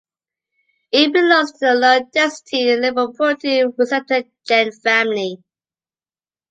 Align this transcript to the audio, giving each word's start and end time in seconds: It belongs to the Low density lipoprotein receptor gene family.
It 0.91 1.13
belongs 1.13 1.51
to 1.51 1.57
the 1.61 1.75
Low 1.75 1.99
density 2.11 2.65
lipoprotein 2.75 3.77
receptor 3.77 4.23
gene 4.47 4.71
family. 4.71 5.37